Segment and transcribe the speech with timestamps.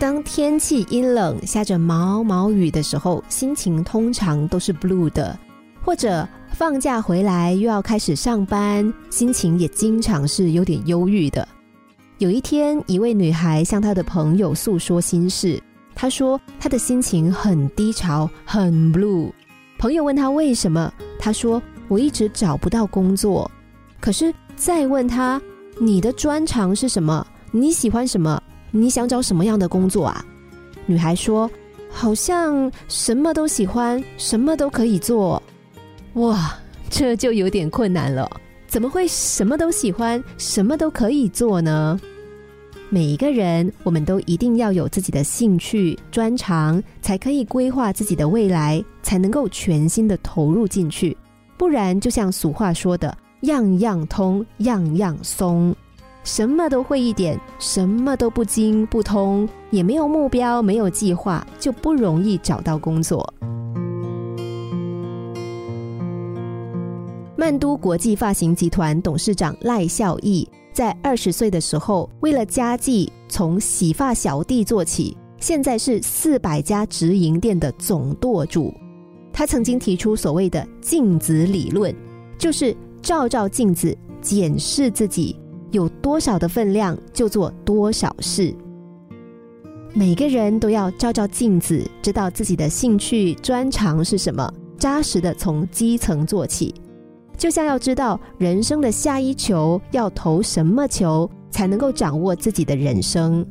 [0.00, 5.36] 当天气阴冷、下着毛毛雨的时候，心情通常都是 blue 的；
[5.84, 11.46] 或者放假回来又要开始上班，心情也经常是有点忧郁的。
[12.16, 15.62] 有一天，一位女孩向她的朋友诉说心事，
[15.94, 19.30] 她说她的心情很低潮，很 blue。
[19.78, 23.50] 朋友问她为什么，她说我一直找不到工作。
[24.00, 25.38] 可是再问她，
[25.78, 27.26] 你的专长是什么？
[27.50, 28.42] 你喜欢什么？
[28.70, 30.24] 你想找什么样的工作啊？
[30.86, 31.50] 女孩说
[31.90, 35.42] ：“好像什么都喜欢，什么都可以做。”
[36.14, 36.54] 哇，
[36.88, 38.28] 这就有点困难了。
[38.66, 42.00] 怎么会什么都喜欢，什么都可以做呢？
[42.88, 51.16] 每一个人，我们都一定要有自己的兴趣专长，才可以规划自己的未来，才能够全心的投入进去。
[51.56, 55.74] 不然，就像俗话说的：“样样通，样样松。”
[56.32, 63.34] 什么都会一点，什么都不精不通，也没有目标，没有计划，就不容易找到工作。
[67.36, 78.72] 曼都国际发型集团董事长赖孝义在二十岁的时候，为了家计，从洗发小弟做起，现在是四百家直营店的总舵主。
[79.32, 81.92] 他曾经提出所谓的“镜子理论”，
[82.38, 85.34] 就是照照镜子，检视自己。
[85.70, 88.54] 有多少的分量，就做多少事。
[89.92, 96.74] 每个人都要照照镜子，知道自己的兴趣专长是什么，扎实的从基层做起。
[97.36, 103.44] 就像要知道人生的下一球要投什么球，才能够掌握自己的人生。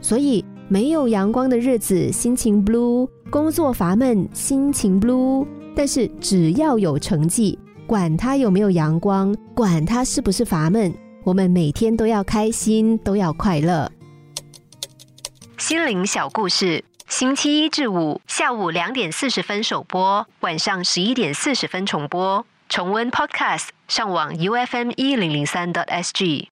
[0.00, 5.46] 所以，没有阳光的日子，心情 blue；工作乏闷，心情 blue。
[5.74, 10.92] 但是，只要有成绩，管他有没有阳光，管他是不是乏闷。
[11.24, 13.90] 我们每天都要开心，都要快乐。
[15.56, 22.44] 心灵小故事，星期一至五下午两点四十分首播，晚上十一点四十分重播。
[22.68, 26.51] 重温 Podcast，上网 U F M 一零零三 t S G。